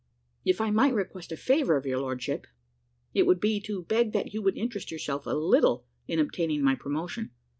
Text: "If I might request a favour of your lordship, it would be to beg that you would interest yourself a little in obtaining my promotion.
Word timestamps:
"If 0.43 0.59
I 0.59 0.71
might 0.71 0.95
request 0.95 1.31
a 1.31 1.37
favour 1.37 1.77
of 1.77 1.85
your 1.85 1.99
lordship, 1.99 2.47
it 3.13 3.27
would 3.27 3.39
be 3.39 3.61
to 3.61 3.83
beg 3.83 4.13
that 4.13 4.33
you 4.33 4.41
would 4.41 4.57
interest 4.57 4.89
yourself 4.89 5.27
a 5.27 5.37
little 5.37 5.85
in 6.07 6.17
obtaining 6.17 6.63
my 6.63 6.73
promotion. 6.73 7.29